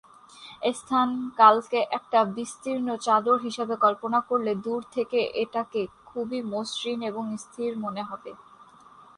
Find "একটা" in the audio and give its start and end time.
1.91-2.19